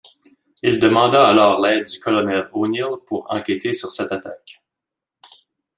Il 0.63 0.79
demanda 0.79 1.27
alors 1.29 1.61
l’aide 1.61 1.85
du 1.85 1.99
colonel 1.99 2.49
O’Neill 2.53 2.97
pour 3.05 3.27
enquêter 3.29 3.71
sur 3.71 3.91
cette 3.91 4.11
attaque. 4.11 4.59